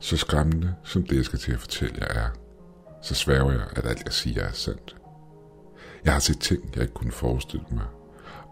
Så 0.00 0.16
skræmmende, 0.16 0.74
som 0.84 1.02
det 1.02 1.16
jeg 1.16 1.24
skal 1.24 1.38
til 1.38 1.52
at 1.52 1.60
fortælle 1.60 1.96
jer 2.00 2.22
er, 2.22 2.28
så 3.02 3.14
sværger 3.14 3.52
jeg, 3.52 3.66
at 3.76 3.86
alt 3.86 4.04
jeg 4.04 4.12
siger 4.12 4.42
er 4.42 4.52
sandt. 4.52 4.96
Jeg 6.04 6.12
har 6.12 6.20
set 6.20 6.40
ting, 6.40 6.70
jeg 6.74 6.82
ikke 6.82 6.94
kunne 6.94 7.12
forestille 7.12 7.66
mig, 7.70 7.86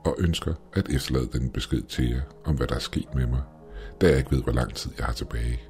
og 0.04 0.16
ønsker 0.18 0.54
at 0.72 0.88
efterlade 0.88 1.28
den 1.32 1.50
besked 1.50 1.82
til 1.82 2.10
jer 2.10 2.20
om, 2.44 2.56
hvad 2.56 2.66
der 2.66 2.74
er 2.74 2.78
sket 2.78 3.14
med 3.14 3.26
mig, 3.26 3.42
da 4.00 4.08
jeg 4.08 4.18
ikke 4.18 4.32
ved, 4.32 4.42
hvor 4.42 4.52
lang 4.52 4.74
tid 4.74 4.90
jeg 4.98 5.06
har 5.06 5.12
tilbage. 5.12 5.60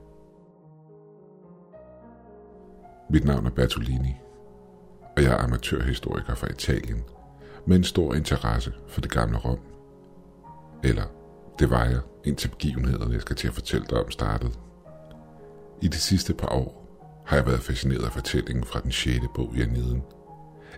Mit 3.10 3.24
navn 3.24 3.46
er 3.46 3.50
Bertolini, 3.50 4.14
og 5.16 5.22
jeg 5.22 5.32
er 5.32 5.38
amatørhistoriker 5.38 6.34
fra 6.34 6.50
Italien, 6.50 7.02
med 7.66 7.76
en 7.76 7.84
stor 7.84 8.14
interesse 8.14 8.72
for 8.88 9.00
det 9.00 9.10
gamle 9.10 9.38
Rom. 9.38 9.58
Eller, 10.84 11.04
det 11.58 11.70
var 11.70 11.84
jeg, 11.84 12.00
indtil 12.24 12.48
begivenhederne, 12.48 13.12
jeg 13.12 13.20
skal 13.20 13.36
til 13.36 13.48
at 13.48 13.54
fortælle 13.54 13.86
dig 13.90 14.04
om, 14.04 14.10
startede. 14.10 14.52
I 15.82 15.88
de 15.88 15.98
sidste 15.98 16.34
par 16.34 16.48
år 16.48 16.84
har 17.26 17.36
jeg 17.36 17.46
været 17.46 17.60
fascineret 17.60 18.04
af 18.04 18.12
fortællingen 18.12 18.64
fra 18.64 18.80
den 18.80 18.92
6. 18.92 19.20
bog 19.34 19.52
i 19.56 19.60
Aniden. 19.62 20.02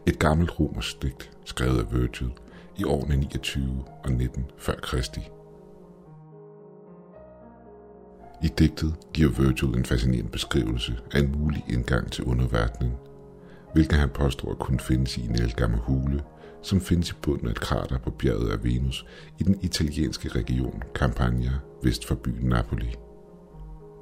Et 0.07 0.19
gammelt 0.19 0.61
romersk 0.61 1.03
digt, 1.03 1.31
skrevet 1.45 1.79
af 1.79 1.93
Virgil 1.93 2.33
i 2.77 2.85
årene 2.85 3.17
29 3.17 3.85
og 4.05 4.13
19 4.13 4.45
før 4.59 4.75
Kristi. 4.75 5.21
I 8.43 8.49
digtet 8.59 8.95
giver 9.15 9.31
Virgil 9.31 9.79
en 9.79 9.85
fascinerende 9.85 10.31
beskrivelse 10.31 10.99
af 11.13 11.19
en 11.19 11.33
mulig 11.39 11.65
indgang 11.69 12.13
til 12.13 12.25
underverdenen, 12.25 12.93
hvilken 13.73 13.99
han 13.99 14.09
påstår 14.09 14.51
at 14.51 14.59
kunne 14.59 14.81
findes 14.81 15.17
i 15.17 15.27
en 15.27 15.35
elgammel 15.35 15.81
hule, 15.81 16.23
som 16.63 16.81
findes 16.81 17.11
i 17.11 17.15
bunden 17.23 17.47
af 17.47 17.51
et 17.51 17.61
krater 17.61 17.99
på 17.99 18.11
bjerget 18.11 18.51
af 18.51 18.65
Venus 18.65 19.07
i 19.39 19.43
den 19.43 19.59
italienske 19.63 20.29
region 20.29 20.83
Campania 20.95 21.53
vest 21.83 22.07
for 22.07 22.15
byen 22.15 22.49
Napoli. 22.49 22.95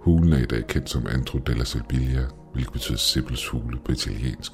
Hulen 0.05 0.33
er 0.33 0.38
i 0.38 0.44
dag 0.44 0.66
kendt 0.66 0.91
som 0.91 1.06
Andro 1.06 1.38
della 1.38 1.64
Silbilia, 1.64 2.27
hvilket 2.52 2.72
betyder 2.72 2.98
Sibbels 2.98 3.48
hule 3.48 3.78
på 3.84 3.92
italiensk. 3.92 4.52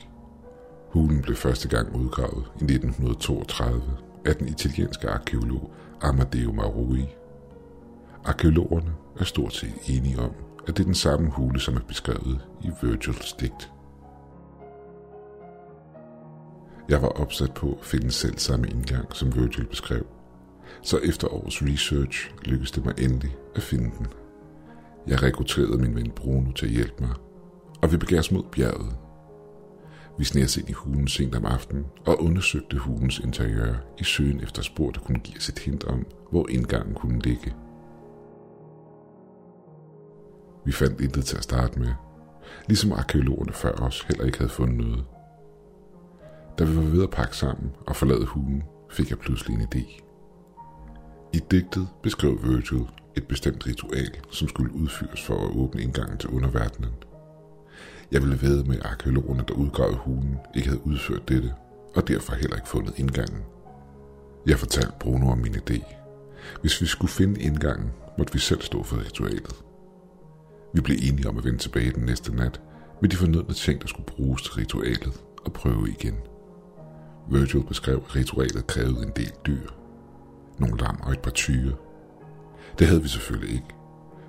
Hulen 0.91 1.23
blev 1.23 1.37
første 1.37 1.69
gang 1.69 1.95
udgravet 1.95 2.45
i 2.61 2.65
1932 2.65 3.83
af 4.27 4.37
den 4.37 4.49
italienske 4.49 5.09
arkeolog 5.09 5.73
Amadeo 6.01 6.53
Marui. 6.53 7.05
Arkeologerne 8.25 8.93
er 9.21 9.25
stort 9.25 9.55
set 9.55 9.75
enige 9.89 10.19
om, 10.19 10.31
at 10.69 10.77
det 10.77 10.83
er 10.83 10.85
den 10.85 10.95
samme 10.95 11.31
hule, 11.31 11.61
som 11.61 11.77
er 11.77 11.81
beskrevet 11.89 12.41
i 12.63 12.71
Virgils 12.83 13.33
digt. 13.33 13.71
Jeg 16.89 17.03
var 17.03 17.09
opsat 17.09 17.55
på 17.55 17.79
at 17.81 17.87
finde 17.87 18.11
selv 18.11 18.39
samme 18.39 18.69
indgang, 18.69 19.17
som 19.17 19.35
Virgil 19.35 19.67
beskrev. 19.67 20.07
Så 20.83 20.99
efter 20.99 21.35
års 21.35 21.63
research 21.63 22.31
lykkedes 22.45 22.71
det 22.71 22.85
mig 22.85 22.95
endelig 22.99 23.37
at 23.57 23.63
finde 23.63 23.91
den. 23.99 24.07
Jeg 25.07 25.23
rekrutterede 25.23 25.79
min 25.79 25.95
ven 25.95 26.11
Bruno 26.11 26.53
til 26.53 26.67
at 26.67 26.73
hjælpe 26.73 27.05
mig, 27.05 27.15
og 27.83 27.93
vi 27.93 27.97
begav 27.97 28.19
os 28.19 28.33
mod 28.33 28.43
bjerget. 28.53 28.97
Vi 30.19 30.25
sneg 30.25 30.45
os 30.45 30.57
ind 30.57 30.71
i 30.71 30.73
hulen 30.73 31.09
sent 31.09 31.35
om 31.35 31.47
aftenen 31.47 31.87
og 32.07 32.23
undersøgte 32.23 32.79
hulens 32.79 33.19
interiør 33.19 33.75
i 33.99 34.05
søgen 34.05 34.41
efter 34.41 34.63
spor, 34.63 34.91
der 34.91 35.01
kunne 35.01 35.19
give 35.19 35.37
os 35.37 35.49
et 35.49 35.59
hint 35.59 35.85
om, 35.85 36.07
hvor 36.31 36.47
indgangen 36.49 36.95
kunne 36.95 37.19
ligge. 37.19 37.55
Vi 40.65 40.73
fandt 40.73 41.01
intet 41.01 41.25
til 41.25 41.37
at 41.37 41.43
starte 41.43 41.79
med, 41.79 41.93
ligesom 42.69 42.93
arkeologerne 42.93 43.53
før 43.53 43.73
os 43.73 44.01
heller 44.01 44.25
ikke 44.25 44.39
havde 44.39 44.51
fundet 44.51 44.79
noget. 44.79 45.05
Da 46.59 46.65
vi 46.65 46.77
var 46.77 46.83
ved 46.83 47.03
at 47.03 47.11
pakke 47.11 47.37
sammen 47.37 47.73
og 47.87 47.97
forlade 47.97 48.27
hulen, 48.27 48.63
fik 48.91 49.11
jeg 49.11 49.19
pludselig 49.19 49.55
en 49.55 49.69
idé. 49.75 50.01
I 51.33 51.41
digtet 51.51 51.89
beskrev 52.03 52.39
Virgil 52.43 52.87
et 53.17 53.29
bestemt 53.29 53.67
ritual, 53.67 54.11
som 54.31 54.49
skulle 54.49 54.75
udføres 54.75 55.23
for 55.23 55.35
at 55.35 55.57
åbne 55.57 55.83
indgangen 55.83 56.19
til 56.19 56.31
underverdenen. 56.31 56.91
Jeg 58.13 58.23
ville 58.23 58.43
ved 58.43 58.65
med, 58.65 58.77
at 58.77 58.87
arkeologerne, 58.87 59.45
der 59.49 59.55
udgravede 59.55 59.97
hulen, 59.97 60.39
ikke 60.55 60.69
havde 60.69 60.87
udført 60.87 61.29
dette, 61.29 61.55
og 61.95 62.09
derfor 62.09 62.35
heller 62.35 62.57
ikke 62.57 62.69
fundet 62.69 62.99
indgangen. 62.99 63.43
Jeg 64.47 64.59
fortalte 64.59 64.93
Bruno 65.01 65.31
om 65.31 65.39
min 65.39 65.55
idé. 65.55 65.85
Hvis 66.61 66.81
vi 66.81 66.87
skulle 66.87 67.11
finde 67.11 67.41
indgangen, 67.41 67.91
måtte 68.19 68.33
vi 68.33 68.39
selv 68.39 68.63
stå 68.63 68.83
for 68.83 68.99
ritualet. 69.05 69.65
Vi 70.75 70.81
blev 70.81 70.97
enige 71.03 71.29
om 71.29 71.39
at 71.39 71.45
vende 71.45 71.59
tilbage 71.59 71.93
den 71.93 72.05
næste 72.05 72.37
nat 72.37 72.61
med 73.01 73.09
de 73.09 73.17
fornødne 73.17 73.55
ting, 73.55 73.83
der 73.83 73.89
skulle 73.89 74.07
bruges 74.07 74.43
til 74.43 74.53
ritualet, 74.53 75.21
og 75.45 75.53
prøve 75.53 75.89
igen. 75.89 76.15
Virgil 77.31 77.65
beskrev, 77.69 78.03
at 78.09 78.17
ritualet 78.17 78.67
krævede 78.67 79.03
en 79.03 79.13
del 79.17 79.33
dyr. 79.47 79.69
Nogle 80.59 80.77
lam 80.77 81.01
og 81.03 81.13
et 81.13 81.21
par 81.21 81.31
tyre. 81.31 81.73
Det 82.79 82.87
havde 82.87 83.03
vi 83.03 83.09
selvfølgelig 83.09 83.55
ikke, 83.55 83.75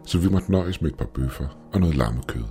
så 0.06 0.18
vi 0.20 0.30
måtte 0.30 0.52
nøjes 0.52 0.82
med 0.82 0.92
et 0.92 0.98
par 0.98 1.06
bøffer 1.06 1.48
og 1.74 1.80
noget 1.80 1.96
lammekød. 1.96 2.44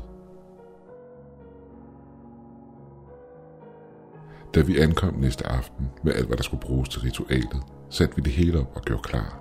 Da 4.55 4.61
vi 4.61 4.79
ankom 4.79 5.15
næste 5.15 5.47
aften 5.47 5.91
med 6.05 6.13
alt, 6.13 6.27
hvad 6.27 6.37
der 6.37 6.43
skulle 6.43 6.61
bruges 6.61 6.89
til 6.89 7.01
ritualet, 7.01 7.63
satte 7.91 8.17
vi 8.17 8.23
det 8.23 8.33
hele 8.33 8.61
op 8.61 8.73
og 8.75 8.83
gjorde 8.83 9.03
klar. 9.03 9.41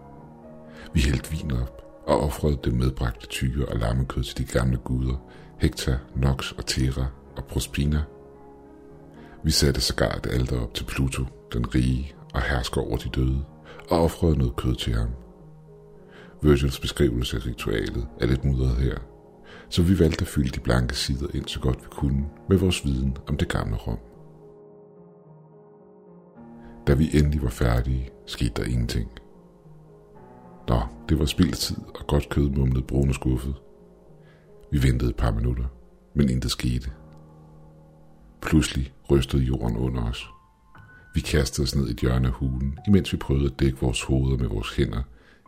Vi 0.94 1.02
hældte 1.02 1.32
vin 1.32 1.52
op 1.52 1.82
og 2.08 2.22
offrede 2.22 2.60
det 2.64 2.74
medbragte 2.74 3.28
tyre 3.28 3.66
og 3.66 3.78
lammekød 3.78 4.24
til 4.24 4.38
de 4.38 4.60
gamle 4.60 4.78
guder, 4.78 5.16
Hektar, 5.58 5.98
Nox 6.16 6.52
og 6.52 6.66
Terra 6.66 7.06
og 7.38 7.44
Prospina. 7.46 8.02
Vi 9.44 9.52
satte 9.52 9.82
sågar 9.82 10.16
et 10.16 10.28
alter 10.32 10.62
op 10.62 10.74
til 10.74 10.84
Pluto, 10.84 11.24
den 11.54 11.76
rige 11.76 12.14
og 12.34 12.42
hersker 12.42 12.82
over 12.82 12.98
de 12.98 13.10
døde, 13.10 13.46
og 13.90 14.04
offrede 14.04 14.38
noget 14.38 14.56
kød 14.56 14.76
til 14.76 14.94
ham. 14.94 15.10
Virgils 16.42 16.80
beskrivelse 16.80 17.38
af 17.38 17.46
ritualet 17.46 18.08
er 18.20 18.26
lidt 18.26 18.46
mudret 18.46 18.76
her, 18.76 18.98
så 19.70 19.84
vi 19.84 20.00
valgte 20.00 20.22
at 20.22 20.28
fylde 20.28 20.50
de 20.50 20.60
blanke 20.60 20.96
sider 20.96 21.28
ind 21.34 21.48
så 21.48 21.60
godt 21.60 21.82
vi 21.82 21.88
kunne 21.92 22.26
med 22.50 22.58
vores 22.58 22.86
viden 22.86 23.18
om 23.28 23.38
det 23.38 23.50
gamle 23.50 23.76
Rom. 23.76 24.00
Da 26.88 26.94
vi 26.94 27.10
endelig 27.14 27.42
var 27.42 27.50
færdige, 27.50 28.10
skete 28.26 28.54
der 28.56 28.64
ingenting. 28.64 29.10
Nå, 30.68 30.82
det 31.10 31.20
var 31.20 31.26
spildtid 31.26 31.78
og 32.00 32.08
godt 32.08 32.30
kød 32.30 32.50
mumlede 32.50 32.86
brune 32.86 33.14
skuffet. 33.14 33.56
Vi 34.72 34.84
ventede 34.84 35.10
et 35.10 35.16
par 35.16 35.32
minutter, 35.32 35.66
men 36.14 36.30
intet 36.30 36.52
skete. 36.52 36.92
Pludselig 38.42 38.94
rystede 39.12 39.44
jorden 39.44 39.78
under 39.78 40.10
os. 40.10 40.30
Vi 41.16 41.22
kastede 41.22 41.66
os 41.66 41.76
ned 41.76 41.88
i 41.88 41.92
et 41.92 42.00
hjørne 42.00 42.28
af 42.28 42.34
hulen, 42.34 42.78
imens 42.88 43.14
vi 43.14 43.18
prøvede 43.18 43.46
at 43.46 43.60
dække 43.60 43.80
vores 43.82 44.04
hoveder 44.04 44.38
med 44.38 44.48
vores 44.48 44.76
hænder, 44.76 45.04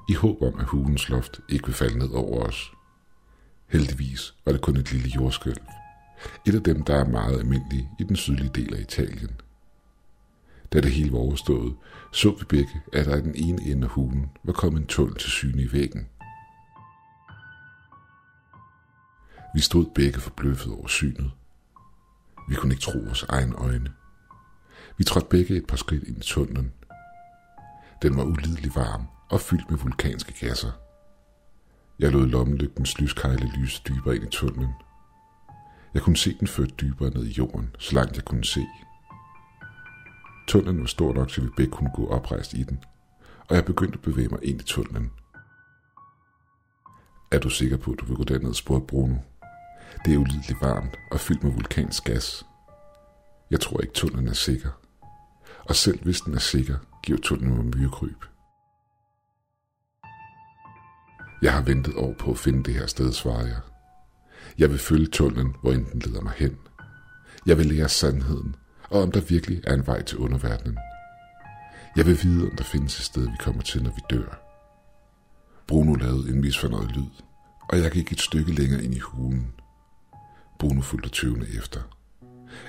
i 0.09 0.13
håb 0.13 0.41
om, 0.41 0.59
at 0.59 0.65
hulens 0.65 1.09
loft 1.09 1.39
ikke 1.49 1.65
vil 1.65 1.75
falde 1.75 1.99
ned 1.99 2.09
over 2.09 2.43
os. 2.43 2.71
Heldigvis 3.67 4.33
var 4.45 4.51
det 4.51 4.61
kun 4.61 4.77
et 4.77 4.91
lille 4.91 5.09
jordskælv. 5.09 5.61
Et 6.47 6.55
af 6.55 6.63
dem, 6.63 6.83
der 6.83 6.95
er 6.95 7.09
meget 7.09 7.39
almindelige 7.39 7.89
i 7.99 8.03
den 8.03 8.15
sydlige 8.15 8.51
del 8.55 8.75
af 8.75 8.81
Italien– 8.81 9.31
da 10.73 10.81
det 10.81 10.91
hele 10.91 11.11
var 11.11 11.17
overstået, 11.17 11.75
så 12.11 12.35
vi 12.39 12.45
begge, 12.45 12.81
at 12.93 13.05
der 13.05 13.15
i 13.15 13.21
den 13.21 13.35
ene 13.35 13.61
ende 13.61 13.85
af 13.85 13.91
hulen 13.91 14.31
var 14.43 14.53
kommet 14.53 14.81
en 14.81 14.87
tunnel 14.87 15.15
til 15.15 15.29
syne 15.29 15.61
i 15.61 15.71
væggen. 15.71 16.07
Vi 19.55 19.61
stod 19.61 19.85
begge 19.95 20.19
forbløffet 20.19 20.73
over 20.73 20.87
synet. 20.87 21.31
Vi 22.49 22.55
kunne 22.55 22.73
ikke 22.73 22.83
tro 22.83 22.99
vores 22.99 23.23
egne 23.23 23.55
øjne. 23.55 23.93
Vi 24.97 25.03
trådte 25.03 25.27
begge 25.29 25.55
et 25.55 25.67
par 25.67 25.77
skridt 25.77 26.03
ind 26.03 26.17
i 26.17 26.21
tunnelen. 26.21 26.73
Den 28.01 28.17
var 28.17 28.23
ulideligt 28.23 28.75
varm 28.75 29.07
og 29.31 29.41
fyldt 29.41 29.69
med 29.69 29.77
vulkanske 29.77 30.33
gasser. 30.39 30.71
Jeg 31.99 32.11
lod 32.11 32.27
lommelygtens 32.27 32.99
lyskejle 32.99 33.51
lyse 33.57 33.81
dybere 33.87 34.15
ind 34.15 34.23
i 34.23 34.29
tunnelen. 34.31 34.73
Jeg 35.93 36.01
kunne 36.01 36.17
se 36.17 36.37
den 36.39 36.47
ført 36.47 36.81
dybere 36.81 37.09
ned 37.09 37.25
i 37.25 37.31
jorden, 37.31 37.75
så 37.79 37.95
langt 37.95 38.15
jeg 38.15 38.25
kunne 38.25 38.45
se– 38.45 38.65
Tunnelen 40.51 40.79
var 40.79 40.87
stor 40.87 41.13
nok, 41.13 41.31
så 41.31 41.41
vi 41.41 41.47
begge 41.57 41.71
kunne 41.71 41.91
gå 41.95 42.07
oprejst 42.07 42.53
i 42.53 42.63
den, 42.63 42.83
og 43.49 43.55
jeg 43.55 43.65
begyndte 43.65 43.93
at 43.97 44.01
bevæge 44.01 44.27
mig 44.27 44.39
ind 44.43 44.61
i 44.61 44.63
tunnelen. 44.63 45.11
Er 47.31 47.39
du 47.39 47.49
sikker 47.49 47.77
på, 47.77 47.91
at 47.91 47.99
du 47.99 48.05
vil 48.05 48.15
gå 48.15 48.23
derned, 48.23 48.53
spurgte 48.53 48.87
Bruno. 48.87 49.15
Det 50.05 50.13
er 50.13 50.17
ulideligt 50.17 50.61
varmt 50.61 50.97
og 51.11 51.19
fyldt 51.19 51.43
med 51.43 51.51
vulkansk 51.51 52.03
gas. 52.03 52.45
Jeg 53.51 53.59
tror 53.59 53.81
ikke, 53.81 53.93
tunnelen 53.93 54.27
er 54.27 54.33
sikker. 54.33 54.69
Og 55.63 55.75
selv 55.75 56.03
hvis 56.03 56.21
den 56.21 56.33
er 56.33 56.39
sikker, 56.39 56.77
giver 57.03 57.19
tunnelen 57.21 57.55
mig 57.55 57.65
myrekryb. 57.65 58.25
Jeg 61.41 61.53
har 61.53 61.61
ventet 61.61 61.95
år 61.95 62.13
på 62.19 62.31
at 62.31 62.37
finde 62.37 62.63
det 62.63 62.73
her 62.73 62.87
sted, 62.87 63.13
svarer 63.13 63.45
jeg. 63.45 63.59
Jeg 64.57 64.69
vil 64.69 64.79
følge 64.79 65.07
tunnelen, 65.07 65.55
hvor 65.61 65.71
den 65.71 66.01
leder 66.05 66.21
mig 66.21 66.33
hen. 66.35 66.57
Jeg 67.45 67.57
vil 67.57 67.65
lære 67.65 67.89
sandheden 67.89 68.55
og 68.91 69.01
om 69.01 69.11
der 69.11 69.21
virkelig 69.21 69.61
er 69.63 69.73
en 69.73 69.87
vej 69.87 70.01
til 70.03 70.17
underverdenen. 70.17 70.77
Jeg 71.95 72.05
vil 72.05 72.19
vide, 72.23 72.49
om 72.49 72.55
der 72.57 72.63
findes 72.63 72.99
et 72.99 73.05
sted, 73.05 73.23
vi 73.23 73.37
kommer 73.39 73.61
til, 73.61 73.83
når 73.83 73.89
vi 73.89 74.01
dør. 74.09 74.41
Bruno 75.67 75.93
lavede 75.93 76.29
en 76.29 76.41
misfornøjet 76.41 76.91
lyd, 76.91 77.23
og 77.69 77.77
jeg 77.79 77.91
gik 77.91 78.11
et 78.11 78.21
stykke 78.21 78.51
længere 78.51 78.83
ind 78.83 78.93
i 78.93 78.99
hulen. 78.99 79.53
Bruno 80.59 80.81
fulgte 80.81 81.09
tøvende 81.09 81.47
efter. 81.57 81.79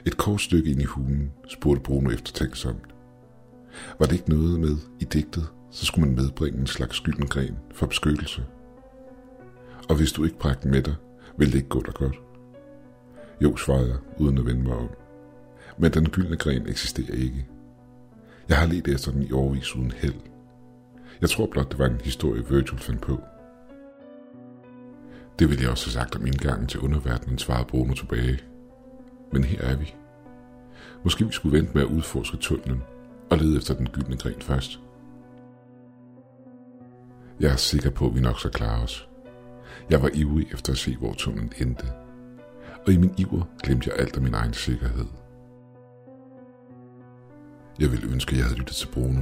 Et 0.06 0.16
kort 0.16 0.40
stykke 0.40 0.70
ind 0.70 0.82
i 0.82 0.84
hulen 0.84 1.32
spurgte 1.48 1.82
Bruno 1.82 2.10
eftertænksomt. 2.10 2.94
Var 3.98 4.06
det 4.06 4.12
ikke 4.12 4.30
noget 4.30 4.60
med 4.60 4.76
i 5.00 5.04
digtet, 5.04 5.48
så 5.70 5.86
skulle 5.86 6.06
man 6.06 6.16
medbringe 6.16 6.60
en 6.60 6.66
slags 6.66 7.00
gyldengren 7.00 7.56
for 7.75 7.86
beskyttelse? 7.86 8.44
Og 9.92 9.98
hvis 9.98 10.12
du 10.12 10.24
ikke 10.24 10.38
bragte 10.38 10.68
med 10.68 10.82
dig, 10.82 10.94
Vil 11.36 11.52
det 11.52 11.54
ikke 11.54 11.68
gå 11.68 11.82
dig 11.86 11.94
godt? 11.94 12.14
Jo, 13.42 13.56
svarede 13.56 13.88
jeg, 13.88 13.98
uden 14.18 14.38
at 14.38 14.46
vende 14.46 14.62
mig 14.62 14.76
om. 14.76 14.88
Men 15.78 15.92
den 15.92 16.08
gyldne 16.08 16.36
gren 16.36 16.68
eksisterer 16.68 17.16
ikke. 17.16 17.46
Jeg 18.48 18.58
har 18.58 18.66
let 18.66 18.88
efter 18.88 19.12
den 19.12 19.22
i 19.22 19.32
årvis 19.32 19.76
uden 19.76 19.90
held. 19.90 20.14
Jeg 21.20 21.30
tror 21.30 21.46
blot, 21.46 21.70
det 21.70 21.78
var 21.78 21.86
en 21.86 22.00
historie, 22.04 22.48
Virgil 22.48 22.78
fandt 22.78 23.00
på. 23.00 23.20
Det 25.38 25.48
ville 25.48 25.62
jeg 25.62 25.70
også 25.70 25.86
have 25.86 25.92
sagt 25.92 26.16
om 26.16 26.26
indgangen 26.26 26.66
til 26.66 26.80
underverdenen, 26.80 27.38
svarede 27.38 27.68
Bruno 27.68 27.94
tilbage. 27.94 28.38
Men 29.32 29.44
her 29.44 29.60
er 29.60 29.76
vi. 29.76 29.94
Måske 31.04 31.26
vi 31.26 31.32
skulle 31.32 31.58
vente 31.58 31.74
med 31.74 31.82
at 31.82 31.88
udforske 31.88 32.36
tunnelen 32.36 32.82
og 33.30 33.38
lede 33.38 33.56
efter 33.56 33.74
den 33.74 33.86
gyldne 33.86 34.16
gren 34.16 34.42
først. 34.42 34.80
Jeg 37.40 37.52
er 37.52 37.56
sikker 37.56 37.90
på, 37.90 38.06
at 38.06 38.14
vi 38.14 38.20
nok 38.20 38.38
skal 38.38 38.50
klare 38.50 38.82
os. 38.82 39.08
Jeg 39.90 40.02
var 40.02 40.10
ivrig 40.14 40.46
efter 40.52 40.72
at 40.72 40.78
se, 40.78 40.96
hvor 40.96 41.12
tunnelen 41.12 41.52
endte. 41.58 41.86
Og 42.86 42.92
i 42.92 42.96
min 42.96 43.14
iver 43.19 43.44
glemte 43.62 43.90
jeg 43.90 43.98
alt 44.00 44.16
om 44.16 44.22
min 44.22 44.34
egen 44.34 44.52
sikkerhed. 44.54 45.06
Jeg 47.80 47.90
ville 47.90 48.12
ønske, 48.12 48.30
at 48.32 48.36
jeg 48.36 48.44
havde 48.44 48.58
lyttet 48.58 48.76
til 48.76 48.88
Bruno. 48.92 49.20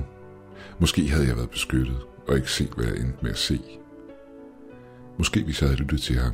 Måske 0.78 1.08
havde 1.08 1.26
jeg 1.26 1.36
været 1.36 1.50
beskyttet 1.50 1.98
og 2.28 2.36
ikke 2.36 2.50
set, 2.50 2.70
hvad 2.70 2.84
jeg 2.84 2.96
endte 2.96 3.18
med 3.22 3.30
at 3.30 3.38
se. 3.38 3.60
Måske 5.18 5.44
hvis 5.44 5.60
jeg 5.60 5.68
havde 5.68 5.80
lyttet 5.80 6.00
til 6.00 6.16
ham, 6.16 6.32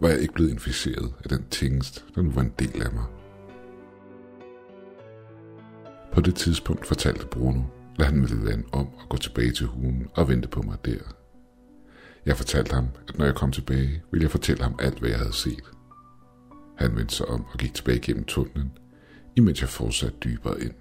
var 0.00 0.08
jeg 0.08 0.20
ikke 0.20 0.34
blevet 0.34 0.50
inficeret 0.50 1.14
af 1.24 1.28
den 1.28 1.44
tingest, 1.50 2.04
der 2.14 2.22
nu 2.22 2.30
var 2.30 2.42
en 2.42 2.54
del 2.58 2.82
af 2.82 2.92
mig. 2.92 3.04
På 6.12 6.20
det 6.20 6.34
tidspunkt 6.34 6.86
fortalte 6.86 7.26
Bruno, 7.26 7.62
at 7.98 8.06
han 8.06 8.20
ville 8.20 8.44
lande 8.44 8.64
om 8.72 8.86
og 8.86 9.08
gå 9.08 9.16
tilbage 9.16 9.52
til 9.52 9.66
hulen 9.66 10.08
og 10.14 10.28
vente 10.28 10.48
på 10.48 10.62
mig 10.62 10.76
der. 10.84 11.17
Jeg 12.28 12.36
fortalte 12.36 12.74
ham, 12.74 12.88
at 13.08 13.18
når 13.18 13.24
jeg 13.24 13.34
kom 13.34 13.52
tilbage, 13.52 14.02
ville 14.10 14.22
jeg 14.22 14.30
fortælle 14.30 14.62
ham 14.62 14.74
alt, 14.78 14.98
hvad 14.98 15.10
jeg 15.10 15.18
havde 15.18 15.32
set. 15.32 15.64
Han 16.78 16.96
vendte 16.96 17.14
sig 17.14 17.26
om 17.26 17.44
og 17.52 17.58
gik 17.58 17.74
tilbage 17.74 18.00
gennem 18.00 18.24
tunnelen, 18.24 18.72
imens 19.36 19.60
jeg 19.60 19.68
fortsatte 19.68 20.18
dybere 20.24 20.60
ind. 20.60 20.74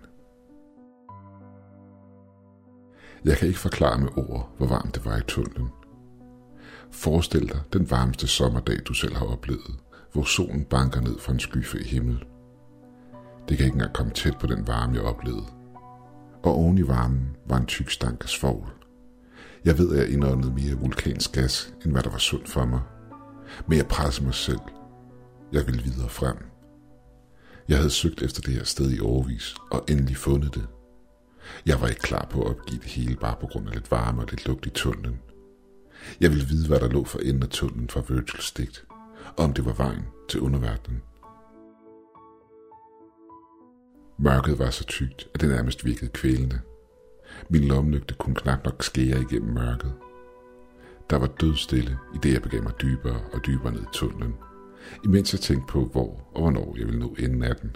Jeg 3.26 3.38
kan 3.38 3.48
ikke 3.48 3.60
forklare 3.60 4.00
med 4.00 4.10
ord, 4.18 4.52
hvor 4.58 4.68
varmt 4.68 4.96
det 4.96 5.06
var 5.06 5.18
i 5.18 5.22
tunnelen. 5.28 5.70
Forestil 6.92 7.50
dig 7.50 7.62
den 7.74 7.92
varmeste 7.92 8.28
sommerdag, 8.28 8.80
du 8.88 8.94
selv 8.94 9.16
har 9.16 9.26
oplevet, 9.26 9.76
hvor 10.14 10.24
solen 10.24 10.66
banker 10.66 11.02
ned 11.02 11.20
fra 11.20 11.34
en 11.34 11.40
skyfri 11.40 11.84
himmel. 11.84 12.26
Det 13.50 13.58
kan 13.58 13.66
ikke 13.66 13.76
engang 13.76 13.94
komme 13.94 14.12
tæt 14.12 14.38
på 14.40 14.48
den 14.48 14.68
varme, 14.68 14.94
jeg 14.94 15.04
oplevede. 15.04 15.46
Og 16.44 16.54
oven 16.54 16.78
i 16.78 16.88
varmen 16.88 17.36
var 17.46 17.58
en 17.58 17.66
tyk 17.66 17.90
stank 17.90 18.24
af 18.24 18.30
svovl. 18.30 18.74
Jeg 19.68 19.78
ved, 19.78 19.92
at 19.92 19.98
jeg 19.98 20.10
indåndede 20.10 20.54
mere 20.54 20.76
vulkansk 20.76 21.32
gas, 21.32 21.74
end 21.86 21.92
hvad 21.92 22.04
der 22.04 22.10
var 22.10 22.18
sundt 22.18 22.50
for 22.50 22.66
mig. 22.66 22.82
Men 23.68 23.78
jeg 23.78 23.88
pressede 23.88 24.26
mig 24.26 24.36
selv. 24.36 24.60
Jeg 25.52 25.68
ville 25.68 25.84
videre 25.84 26.10
frem. 26.10 26.38
Jeg 27.70 27.78
havde 27.78 27.90
søgt 27.90 28.22
efter 28.22 28.42
det 28.42 28.54
her 28.54 28.64
sted 28.64 28.92
i 28.92 29.00
overvis, 29.00 29.56
og 29.72 29.86
endelig 29.90 30.18
fundet 30.18 30.56
det. 30.56 30.68
Jeg 31.66 31.82
var 31.82 31.88
ikke 31.88 32.02
klar 32.02 32.28
på 32.30 32.42
at 32.42 32.50
opgive 32.50 32.80
det 32.80 32.90
hele 32.90 33.16
bare 33.16 33.36
på 33.42 33.48
grund 33.48 33.68
af 33.68 33.74
lidt 33.74 33.92
varme 33.92 34.22
og 34.22 34.28
lidt 34.30 34.48
lugt 34.48 34.66
i 34.66 34.70
tunnelen. 34.70 35.20
Jeg 36.22 36.30
ville 36.30 36.48
vide, 36.48 36.68
hvad 36.68 36.80
der 36.80 36.90
lå 36.90 37.04
for 37.04 37.20
enden 37.20 37.44
af 37.44 37.50
tunnelen 37.50 37.90
fra 37.90 38.02
Virgil 38.08 38.42
stigt, 38.42 38.86
og 39.38 39.44
om 39.44 39.54
det 39.54 39.66
var 39.66 39.74
vejen 39.74 40.06
til 40.30 40.40
underverdenen. 40.40 41.02
Mørket 44.20 44.60
var 44.60 44.70
så 44.70 44.84
tykt, 44.84 45.28
at 45.34 45.42
det 45.42 45.50
nærmest 45.50 45.86
virkede 45.86 46.12
kvælende. 46.12 46.62
Min 47.50 47.64
lommelygte 47.64 48.14
kunne 48.14 48.36
knap 48.36 48.66
nok 48.66 48.84
skære 48.84 49.22
igennem 49.22 49.54
mørket. 49.54 49.94
Der 51.10 51.18
var 51.18 51.28
dødstille, 51.28 51.98
i 52.16 52.18
det 52.24 52.34
jeg 52.34 52.42
begav 52.42 52.64
mig 52.64 52.74
dybere 52.82 53.22
og 53.34 53.46
dybere 53.46 53.72
ned 53.72 53.82
i 53.82 53.94
tunnelen, 53.94 54.36
imens 55.04 55.34
jeg 55.34 55.40
tænkte 55.40 55.72
på, 55.72 55.86
hvor 55.86 56.30
og 56.34 56.42
hvornår 56.42 56.76
jeg 56.78 56.86
ville 56.86 57.00
nå 57.00 57.16
enden 57.20 57.44
af 57.44 57.56
den. 57.56 57.76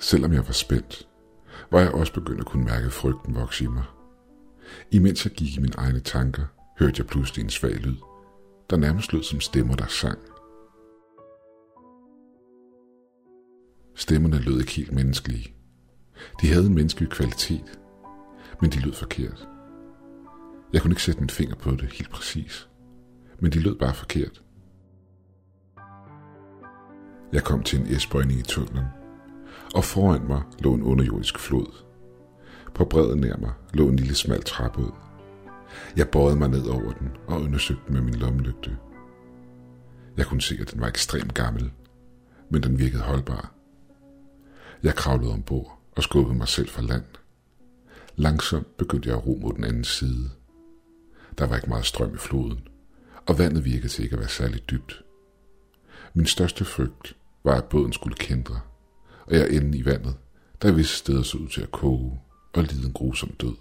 Selvom 0.00 0.32
jeg 0.32 0.46
var 0.46 0.52
spændt, 0.52 1.08
var 1.70 1.80
jeg 1.80 1.92
også 1.92 2.12
begyndt 2.12 2.40
at 2.40 2.46
kunne 2.46 2.64
mærke 2.64 2.90
frygten 2.90 3.34
vokse 3.34 3.64
i 3.64 3.66
mig. 3.66 3.84
Imens 4.90 5.24
jeg 5.24 5.32
gik 5.32 5.56
i 5.56 5.60
mine 5.60 5.74
egne 5.78 6.00
tanker, 6.00 6.44
hørte 6.78 6.94
jeg 6.98 7.06
pludselig 7.06 7.42
en 7.44 7.50
svag 7.50 7.74
lyd, 7.74 7.96
der 8.70 8.76
nærmest 8.76 9.12
lød 9.12 9.22
som 9.22 9.40
stemmer, 9.40 9.74
der 9.74 9.86
sang. 9.86 10.18
Stemmerne 13.94 14.38
lød 14.38 14.60
ikke 14.60 14.72
helt 14.72 14.92
menneskelige. 14.92 15.54
De 16.42 16.48
havde 16.48 16.66
en 16.66 16.74
menneskelig 16.74 17.10
kvalitet, 17.10 17.79
men 18.60 18.70
de 18.70 18.80
lød 18.80 18.92
forkert. 18.92 19.48
Jeg 20.72 20.82
kunne 20.82 20.92
ikke 20.92 21.02
sætte 21.02 21.20
min 21.20 21.30
finger 21.30 21.54
på 21.54 21.70
det 21.70 21.92
helt 21.92 22.10
præcis, 22.10 22.68
men 23.38 23.52
de 23.52 23.60
lød 23.60 23.78
bare 23.78 23.94
forkert. 23.94 24.42
Jeg 27.32 27.44
kom 27.44 27.62
til 27.62 27.80
en 27.80 27.86
esbøjning 27.86 28.40
i 28.40 28.42
tunnelen, 28.42 28.84
og 29.74 29.84
foran 29.84 30.26
mig 30.26 30.42
lå 30.58 30.74
en 30.74 30.82
underjordisk 30.82 31.38
flod. 31.38 31.84
På 32.74 32.84
bredden 32.84 33.20
nær 33.20 33.36
mig 33.36 33.52
lå 33.74 33.88
en 33.88 33.96
lille 33.96 34.14
smal 34.14 34.42
trappe 34.42 34.80
ud. 34.80 34.90
Jeg 35.96 36.08
bøjede 36.08 36.36
mig 36.36 36.48
ned 36.48 36.66
over 36.66 36.92
den 36.92 37.10
og 37.26 37.40
undersøgte 37.40 37.82
den 37.86 37.94
med 37.94 38.02
min 38.02 38.14
lommelygte. 38.14 38.76
Jeg 40.16 40.26
kunne 40.26 40.42
se, 40.42 40.58
at 40.60 40.72
den 40.72 40.80
var 40.80 40.88
ekstremt 40.88 41.34
gammel, 41.34 41.72
men 42.50 42.62
den 42.62 42.78
virkede 42.78 43.02
holdbar. 43.02 43.54
Jeg 44.82 44.94
kravlede 44.94 45.32
ombord 45.32 45.78
og 45.96 46.02
skubbede 46.02 46.38
mig 46.38 46.48
selv 46.48 46.68
fra 46.68 46.82
land. 46.82 47.04
Langsomt 48.16 48.76
begyndte 48.76 49.08
jeg 49.08 49.18
at 49.18 49.26
ro 49.26 49.38
mod 49.42 49.52
den 49.52 49.64
anden 49.64 49.84
side. 49.84 50.30
Der 51.38 51.46
var 51.46 51.56
ikke 51.56 51.68
meget 51.68 51.86
strøm 51.86 52.14
i 52.14 52.18
floden, 52.18 52.68
og 53.26 53.38
vandet 53.38 53.64
virkede 53.64 53.88
til 53.88 54.04
ikke 54.04 54.14
at 54.14 54.20
være 54.20 54.28
særlig 54.28 54.70
dybt. 54.70 55.04
Min 56.14 56.26
største 56.26 56.64
frygt 56.64 57.16
var, 57.44 57.54
at 57.54 57.64
båden 57.64 57.92
skulle 57.92 58.16
kendre, 58.16 58.60
og 59.26 59.34
jeg 59.34 59.50
endte 59.50 59.78
i 59.78 59.84
vandet, 59.84 60.16
der 60.62 60.72
visse 60.72 60.96
steder 60.96 61.22
så 61.22 61.38
ud 61.38 61.48
til 61.48 61.60
at 61.60 61.70
koge 61.70 62.20
og 62.52 62.62
lide 62.62 62.86
en 62.86 62.92
grusom 62.92 63.30
død. 63.30 63.56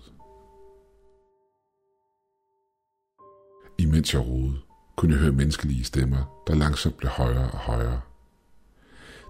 Imens 3.78 4.14
jeg 4.14 4.28
roede, 4.28 4.60
kunne 4.96 5.14
jeg 5.14 5.22
høre 5.22 5.32
menneskelige 5.32 5.84
stemmer, 5.84 6.44
der 6.48 6.56
langsomt 6.56 6.98
blev 6.98 7.10
højere 7.10 7.52
og 7.52 7.58
højere. 7.58 8.02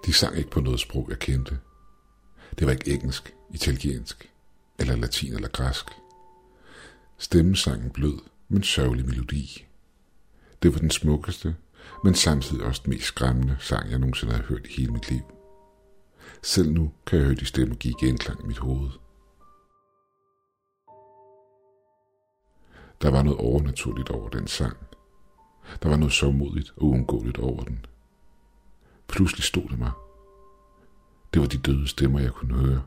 De 0.05 0.13
sang 0.13 0.37
ikke 0.37 0.49
på 0.49 0.59
noget 0.59 0.79
sprog, 0.79 1.09
jeg 1.09 1.19
kendte. 1.19 1.59
Det 2.59 2.67
var 2.67 2.73
ikke 2.73 2.91
engelsk, 2.91 3.35
italiensk, 3.53 4.31
eller 4.79 4.95
latin 4.95 5.33
eller 5.33 5.49
græsk. 5.49 5.85
Stemmesangen 7.17 7.89
blød, 7.89 8.19
men 8.47 8.63
sørgelig 8.63 9.05
melodi. 9.05 9.65
Det 10.63 10.73
var 10.73 10.79
den 10.79 10.91
smukkeste, 10.91 11.55
men 12.03 12.15
samtidig 12.15 12.65
også 12.65 12.81
den 12.85 12.93
mest 12.93 13.05
skræmmende 13.05 13.57
sang, 13.59 13.91
jeg 13.91 13.99
nogensinde 13.99 14.33
har 14.33 14.43
hørt 14.43 14.65
i 14.65 14.73
hele 14.77 14.91
mit 14.91 15.11
liv. 15.11 15.21
Selv 16.43 16.71
nu 16.71 16.91
kan 17.05 17.17
jeg 17.19 17.25
høre 17.25 17.35
de 17.35 17.45
stemmer 17.45 17.75
give 17.75 17.93
genklang 17.99 18.43
i 18.43 18.47
mit 18.47 18.57
hoved. 18.57 18.89
Der 23.01 23.09
var 23.09 23.23
noget 23.23 23.39
overnaturligt 23.39 24.09
over 24.09 24.29
den 24.29 24.47
sang. 24.47 24.77
Der 25.83 25.89
var 25.89 25.97
noget 25.97 26.13
så 26.13 26.31
modigt 26.31 26.73
og 26.77 26.83
uundgåeligt 26.83 27.37
over 27.37 27.63
den. 27.63 27.85
Pludselig 29.07 29.43
stod 29.43 29.69
det 29.69 29.79
mig. 29.79 29.91
Det 31.33 31.41
var 31.41 31.47
de 31.47 31.57
døde 31.57 31.87
stemmer, 31.87 32.19
jeg 32.19 32.31
kunne 32.31 32.55
høre. 32.55 32.83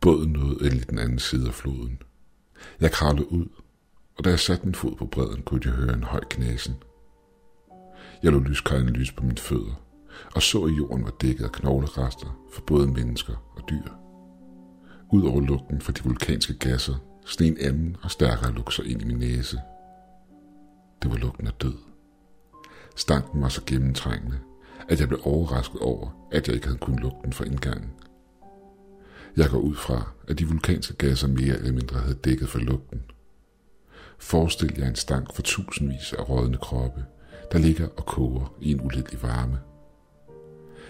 Båden 0.00 0.32
nåede 0.32 0.64
endelig 0.64 0.90
den 0.90 0.98
anden 0.98 1.18
side 1.18 1.48
af 1.48 1.54
floden. 1.54 2.02
Jeg 2.80 2.92
kravlede 2.92 3.32
ud, 3.32 3.46
og 4.18 4.24
da 4.24 4.30
jeg 4.30 4.40
satte 4.40 4.64
min 4.64 4.74
fod 4.74 4.96
på 4.96 5.06
bredden, 5.06 5.42
kunne 5.42 5.60
jeg 5.64 5.72
høre 5.72 5.94
en 5.94 6.02
høj 6.02 6.24
knæsen. 6.30 6.74
Jeg 8.22 8.32
lå 8.32 8.38
lyskejlen 8.38 8.90
lys 8.90 9.12
på 9.12 9.24
mine 9.24 9.38
fødder, 9.38 9.82
og 10.34 10.42
så 10.42 10.64
at 10.64 10.72
jorden 10.78 11.04
var 11.04 11.10
dækket 11.20 11.44
af 11.44 11.52
knoglerester 11.52 12.46
for 12.52 12.62
både 12.62 12.86
mennesker 12.86 13.52
og 13.56 13.62
dyr. 13.70 13.90
Udover 15.12 15.40
lugten 15.40 15.80
fra 15.80 15.92
de 15.92 16.04
vulkanske 16.04 16.54
gasser, 16.54 16.94
sten 17.26 17.56
anden 17.60 17.96
og 18.02 18.10
stærkere 18.10 18.52
lugt 18.52 18.74
sig 18.74 18.86
ind 18.86 19.02
i 19.02 19.04
min 19.04 19.18
næse. 19.18 19.60
Det 21.02 21.10
var 21.10 21.16
lugten 21.16 21.46
af 21.46 21.52
død. 21.52 21.76
Stanken 22.96 23.42
var 23.42 23.48
så 23.48 23.62
gennemtrængende, 23.66 24.38
at 24.88 25.00
jeg 25.00 25.08
blev 25.08 25.20
overrasket 25.24 25.80
over, 25.80 26.28
at 26.32 26.46
jeg 26.46 26.54
ikke 26.54 26.66
havde 26.66 26.78
kunnet 26.78 27.00
lugten 27.00 27.32
fra 27.32 27.44
indgangen. 27.44 27.90
Jeg 29.36 29.50
går 29.50 29.58
ud 29.58 29.74
fra, 29.74 30.10
at 30.28 30.38
de 30.38 30.48
vulkanske 30.48 30.94
gasser 30.94 31.28
mere 31.28 31.56
eller 31.56 31.72
mindre 31.72 32.00
havde 32.00 32.18
dækket 32.24 32.48
for 32.48 32.58
lugten. 32.58 33.02
Forestil 34.18 34.74
jer 34.78 34.88
en 34.88 34.94
stank 34.94 35.34
for 35.34 35.42
tusindvis 35.42 36.12
af 36.12 36.28
rådne 36.28 36.56
kroppe, 36.56 37.04
der 37.52 37.58
ligger 37.58 37.88
og 37.96 38.06
koger 38.06 38.54
i 38.60 38.72
en 38.72 38.80
uledelig 38.80 39.22
varme. 39.22 39.58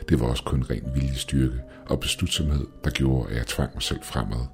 Det 0.08 0.20
var 0.20 0.26
også 0.26 0.44
kun 0.44 0.62
ren 0.70 0.94
viljestyrke 0.94 1.60
og 1.86 2.00
beslutsomhed, 2.00 2.66
der 2.84 2.90
gjorde, 2.90 3.30
at 3.30 3.36
jeg 3.36 3.46
tvang 3.46 3.70
mig 3.74 3.82
selv 3.82 4.02
fremad. 4.02 4.46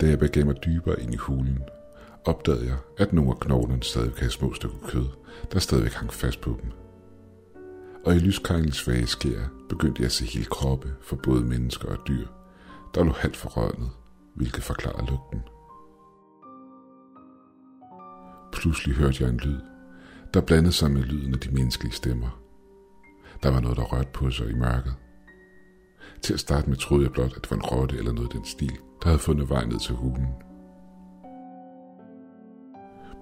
Da 0.00 0.08
jeg 0.08 0.18
begav 0.18 0.46
mig 0.46 0.56
dybere 0.64 1.02
ind 1.02 1.14
i 1.14 1.16
hulen, 1.16 1.62
opdagede 2.24 2.66
jeg, 2.66 2.76
at 2.98 3.12
nogle 3.12 3.30
af 3.30 3.40
knoglerne 3.40 3.82
stadig 3.82 4.12
havde 4.18 4.32
små 4.32 4.54
stykker 4.54 4.76
kød, 4.88 5.06
der 5.52 5.58
stadigvæk 5.58 5.92
hang 5.92 6.12
fast 6.12 6.40
på 6.40 6.58
dem. 6.62 6.81
Og 8.04 8.14
i 8.14 8.18
lyskejlens 8.18 8.76
svage 8.76 9.06
skær 9.06 9.40
begyndte 9.68 10.00
jeg 10.00 10.06
at 10.06 10.12
se 10.12 10.24
hele 10.24 10.44
kroppe 10.44 10.94
for 11.00 11.16
både 11.16 11.44
mennesker 11.44 11.88
og 11.88 11.98
dyr, 12.08 12.26
der 12.94 13.04
lå 13.04 13.12
halvt 13.12 13.36
forrørnet, 13.36 13.90
hvilket 14.34 14.62
forklarer 14.62 15.06
lugten. 15.06 15.42
pludselig 18.62 18.96
hørte 18.96 19.24
jeg 19.24 19.30
en 19.30 19.36
lyd, 19.36 19.60
der 20.34 20.40
blandede 20.40 20.72
sig 20.72 20.90
med 20.90 21.02
lyden 21.02 21.34
af 21.34 21.40
de 21.40 21.50
menneskelige 21.50 21.92
stemmer. 21.92 22.42
Der 23.42 23.50
var 23.50 23.60
noget, 23.60 23.76
der 23.76 23.82
rørte 23.82 24.10
på 24.12 24.30
sig 24.30 24.50
i 24.50 24.54
mørket. 24.54 24.94
Til 26.22 26.34
at 26.34 26.40
starte 26.40 26.68
med 26.68 26.76
troede 26.76 27.04
jeg 27.04 27.12
blot, 27.12 27.36
at 27.36 27.42
det 27.42 27.50
var 27.50 27.56
en 27.56 27.62
rotte 27.62 27.96
eller 27.96 28.12
noget 28.12 28.34
i 28.34 28.36
den 28.36 28.44
stil, 28.44 28.76
der 29.02 29.08
havde 29.08 29.18
fundet 29.18 29.48
vej 29.48 29.64
ned 29.64 29.78
til 29.78 29.94
hulen. 29.94 30.28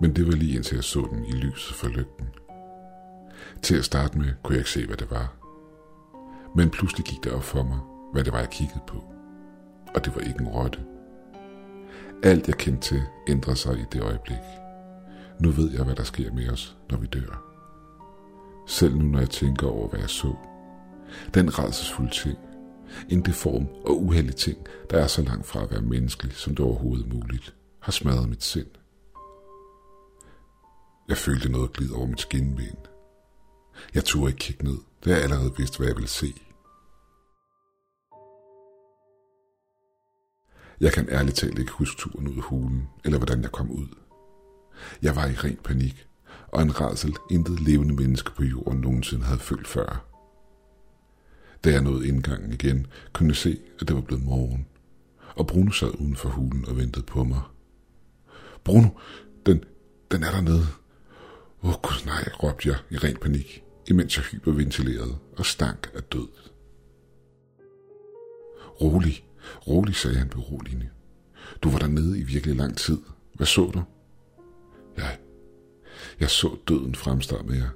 Men 0.00 0.16
det 0.16 0.26
var 0.26 0.32
lige 0.32 0.56
indtil 0.56 0.74
jeg 0.74 0.84
så 0.84 1.08
den 1.10 1.24
i 1.24 1.32
lyset 1.32 1.76
fra 1.76 1.88
lygten. 1.88 2.26
Til 3.62 3.78
at 3.78 3.84
starte 3.84 4.18
med 4.18 4.32
kunne 4.42 4.54
jeg 4.54 4.60
ikke 4.60 4.70
se, 4.70 4.86
hvad 4.86 4.96
det 4.96 5.10
var. 5.10 5.34
Men 6.56 6.70
pludselig 6.70 7.04
gik 7.06 7.24
det 7.24 7.32
op 7.32 7.42
for 7.42 7.62
mig, 7.62 7.78
hvad 8.12 8.24
det 8.24 8.32
var, 8.32 8.38
jeg 8.38 8.50
kiggede 8.50 8.80
på. 8.86 9.04
Og 9.94 10.04
det 10.04 10.14
var 10.14 10.20
ikke 10.20 10.40
en 10.40 10.48
rotte. 10.48 10.78
Alt 12.22 12.48
jeg 12.48 12.56
kendte 12.56 12.88
til 12.88 13.02
ændrede 13.28 13.56
sig 13.56 13.78
i 13.78 13.84
det 13.92 14.02
øjeblik. 14.02 14.38
Nu 15.40 15.50
ved 15.50 15.70
jeg, 15.70 15.84
hvad 15.84 15.94
der 15.94 16.02
sker 16.02 16.32
med 16.32 16.50
os, 16.50 16.76
når 16.90 16.98
vi 16.98 17.06
dør. 17.06 17.42
Selv 18.66 18.96
nu, 18.96 19.04
når 19.04 19.18
jeg 19.18 19.30
tænker 19.30 19.66
over, 19.66 19.88
hvad 19.88 20.00
jeg 20.00 20.10
så. 20.10 20.34
Den 21.34 21.58
redselsfulde 21.58 22.10
ting. 22.10 22.38
En 23.08 23.22
deform 23.22 23.66
og 23.84 24.02
uheldig 24.02 24.36
ting, 24.36 24.58
der 24.90 24.98
er 24.98 25.06
så 25.06 25.22
langt 25.22 25.46
fra 25.46 25.62
at 25.62 25.70
være 25.70 25.82
menneskelig, 25.82 26.32
som 26.32 26.54
det 26.54 26.66
overhovedet 26.66 27.12
muligt, 27.12 27.54
har 27.80 27.92
smadret 27.92 28.28
mit 28.28 28.44
sind. 28.44 28.66
Jeg 31.08 31.16
følte 31.16 31.52
noget 31.52 31.72
glide 31.72 31.94
over 31.94 32.06
mit 32.06 32.20
skinben. 32.20 32.76
Jeg 33.94 34.04
turde 34.04 34.30
ikke 34.30 34.38
kigge 34.38 34.64
ned, 34.64 34.78
da 35.04 35.10
jeg 35.10 35.22
allerede 35.22 35.56
vidste, 35.56 35.78
hvad 35.78 35.86
jeg 35.86 35.96
ville 35.96 36.08
se. 36.08 36.34
Jeg 40.80 40.92
kan 40.92 41.08
ærligt 41.08 41.36
talt 41.36 41.58
ikke 41.58 41.72
huske 41.72 42.00
turen 42.00 42.28
ud 42.28 42.36
af 42.36 42.42
hulen, 42.42 42.88
eller 43.04 43.18
hvordan 43.18 43.42
jeg 43.42 43.52
kom 43.52 43.70
ud. 43.70 43.86
Jeg 45.02 45.16
var 45.16 45.26
i 45.26 45.34
ren 45.34 45.58
panik, 45.64 46.06
og 46.48 46.62
en 46.62 46.80
rædsel 46.80 47.16
intet 47.30 47.60
levende 47.60 47.94
menneske 47.94 48.30
på 48.30 48.44
jorden 48.44 48.80
nogensinde 48.80 49.24
havde 49.24 49.40
følt 49.40 49.68
før. 49.68 50.06
Da 51.64 51.70
jeg 51.70 51.82
nåede 51.82 52.08
indgangen 52.08 52.52
igen, 52.52 52.86
kunne 53.12 53.28
jeg 53.28 53.36
se, 53.36 53.60
at 53.80 53.88
det 53.88 53.96
var 53.96 54.02
blevet 54.02 54.24
morgen, 54.24 54.66
og 55.36 55.46
Bruno 55.46 55.70
sad 55.70 56.00
uden 56.00 56.16
for 56.16 56.28
hulen 56.28 56.64
og 56.68 56.76
ventede 56.76 57.04
på 57.04 57.24
mig. 57.24 57.42
Bruno, 58.64 58.88
den, 59.46 59.64
den 60.10 60.22
er 60.22 60.30
dernede. 60.30 60.66
Åh, 61.62 61.70
oh, 61.70 61.74
gud 61.82 62.06
nej, 62.06 62.28
råbte 62.42 62.68
jeg 62.68 62.76
i 62.90 62.96
ren 62.96 63.16
panik, 63.16 63.64
imens 63.86 64.16
jeg 64.16 64.24
hyperventilerede 64.24 65.18
og 65.36 65.46
stank 65.46 65.90
af 65.94 66.02
død. 66.02 66.28
Rolig, 68.80 69.24
rolig, 69.66 69.96
sagde 69.96 70.16
han 70.16 70.28
beroligende. 70.28 70.88
Du 71.62 71.70
var 71.70 71.78
dernede 71.78 72.18
i 72.18 72.22
virkelig 72.22 72.56
lang 72.56 72.76
tid. 72.76 72.98
Hvad 73.34 73.46
så 73.46 73.70
du? 73.74 73.82
Jeg, 74.96 75.18
jeg 76.20 76.30
så 76.30 76.56
døden 76.68 76.94
fremstamme 76.94 77.54
jer, 77.54 77.68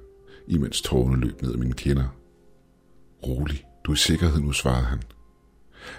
imens 0.47 0.83
tårerne 0.83 1.21
løb 1.21 1.43
ned 1.43 1.53
af 1.53 1.59
mine 1.59 1.75
kinder. 1.75 2.09
Rolig, 3.27 3.67
du 3.85 3.91
er 3.91 3.95
i 3.95 3.99
sikkerhed 3.99 4.41
nu, 4.41 4.53
svarede 4.53 4.85
han. 4.85 5.03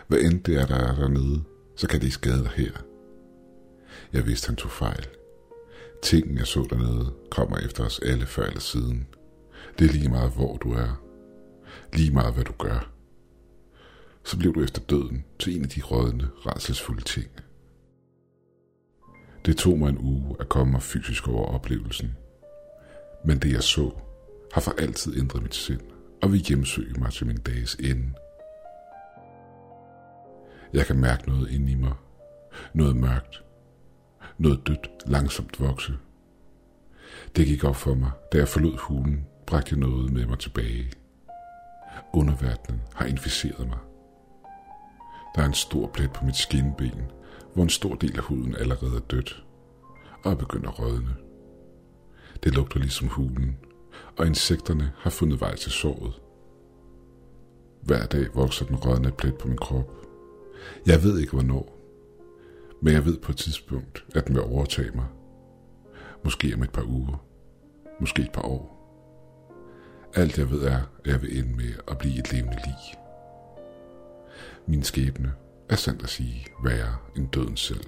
Hvad 0.08 0.20
end 0.20 0.44
det 0.44 0.56
er, 0.56 0.66
der 0.66 0.76
er 0.76 0.96
dernede, 0.96 1.44
så 1.76 1.88
kan 1.88 2.00
det 2.00 2.06
ikke 2.06 2.14
skade 2.14 2.40
dig 2.44 2.52
her. 2.56 2.72
Jeg 4.14 4.26
vidste, 4.26 4.48
han 4.48 4.56
tog 4.56 4.72
fejl. 4.72 5.08
Tingen, 6.04 6.38
jeg 6.38 6.48
så 6.48 6.68
dernede, 6.70 7.14
kommer 7.32 7.58
efter 7.58 7.86
os 7.86 8.00
alle 8.00 8.26
før 8.26 8.46
eller 8.46 8.60
siden. 8.60 9.08
Det 9.80 9.90
er 9.90 9.94
lige 9.94 10.10
meget, 10.10 10.32
hvor 10.32 10.58
du 10.58 10.74
er. 10.74 11.02
Lige 11.94 12.14
meget, 12.14 12.34
hvad 12.34 12.44
du 12.44 12.54
gør. 12.58 12.92
Så 14.24 14.38
blev 14.38 14.56
du 14.56 14.64
efter 14.64 14.82
døden 14.82 15.26
til 15.40 15.56
en 15.56 15.64
af 15.64 15.70
de 15.70 15.82
rådne, 15.82 16.30
rædselsfulde 16.46 17.04
ting. 17.04 17.28
Det 19.46 19.58
tog 19.58 19.80
mig 19.80 19.90
en 19.90 19.98
uge 19.98 20.36
at 20.40 20.50
komme 20.50 20.72
mig 20.72 20.82
fysisk 20.82 21.28
over 21.28 21.46
oplevelsen. 21.46 22.18
Men 23.26 23.40
det 23.40 23.52
jeg 23.52 23.64
så, 23.64 23.92
har 24.54 24.62
for 24.62 24.74
altid 24.78 25.18
ændret 25.18 25.44
mit 25.44 25.56
sind 25.56 25.82
og 26.22 26.32
vil 26.32 26.40
hjemsøge 26.40 27.00
mig 27.00 27.12
til 27.12 27.28
min 27.28 27.38
dages 27.38 27.76
ende. 27.76 28.14
Jeg 30.74 30.86
kan 30.86 31.00
mærke 31.00 31.30
noget 31.30 31.52
inde 31.52 31.72
i 31.72 31.76
mig. 31.76 31.94
Noget 32.74 32.96
mørkt. 32.96 33.44
Noget 34.38 34.68
dødt 34.68 34.90
langsomt 35.06 35.60
vokse. 35.60 35.94
Det 37.36 37.46
gik 37.46 37.64
op 37.64 37.76
for 37.76 37.94
mig, 37.94 38.12
da 38.32 38.38
jeg 38.38 38.48
forlod 38.48 38.78
hulen, 38.78 39.26
bragte 39.48 39.72
jeg 39.72 39.80
noget 39.80 40.14
med 40.14 40.26
mig 40.26 40.40
tilbage. 40.40 40.92
Underverdenen 42.14 42.82
har 42.94 43.06
inficeret 43.06 43.68
mig. 43.68 43.80
Der 45.36 45.42
er 45.42 45.46
en 45.46 45.54
stor 45.54 45.88
plet 45.88 46.12
på 46.14 46.26
mit 46.26 46.36
skinben, 46.36 47.12
hvor 47.54 47.64
en 47.64 47.70
stor 47.70 47.96
del 47.96 48.18
af 48.18 48.24
huden 48.24 48.56
allerede 48.56 48.96
er 48.96 49.00
dødt 49.00 49.46
og 50.24 50.32
er 50.32 50.36
begyndt 50.36 50.66
at 50.66 50.80
rådne. 50.80 51.16
Det 52.44 52.56
lugter 52.56 52.80
ligesom 52.80 53.08
hulen, 53.08 53.58
og 54.18 54.28
insekterne 54.28 54.92
har 54.98 55.10
fundet 55.10 55.42
vej 55.42 55.56
til 55.56 55.72
såret. 55.72 56.22
Hver 57.82 58.06
dag 58.06 58.28
vokser 58.34 58.66
den 58.66 58.76
rådne 58.76 59.12
plet 59.12 59.38
på 59.38 59.48
min 59.48 59.58
krop. 59.58 59.92
Jeg 60.86 61.04
ved 61.04 61.20
ikke 61.20 61.32
hvornår, 61.32 61.78
men 62.82 62.94
jeg 62.94 63.06
ved 63.06 63.18
på 63.18 63.32
et 63.32 63.38
tidspunkt, 63.38 64.06
at 64.16 64.28
den 64.28 64.36
vil 64.36 64.44
overtage 64.44 64.92
mig. 64.96 65.06
Måske 66.24 66.54
om 66.56 66.64
et 66.64 66.72
par 66.72 66.84
uger. 66.84 67.26
Måske 68.00 68.22
et 68.22 68.32
par 68.32 68.42
år. 68.42 68.75
Alt 70.16 70.38
jeg 70.38 70.52
ved 70.52 70.62
er, 70.62 70.78
at 70.78 71.12
jeg 71.12 71.22
vil 71.22 71.38
ende 71.40 71.56
med 71.56 71.74
at 71.88 71.98
blive 71.98 72.20
et 72.20 72.34
levende 72.34 72.58
lig. 72.66 72.76
Min 74.68 74.84
skæbne 74.84 75.34
er 75.70 75.76
sandt 75.76 76.04
at 76.04 76.10
sige 76.10 76.48
værre 76.64 76.96
end 77.18 77.30
døden 77.30 77.58
selv. 77.58 77.84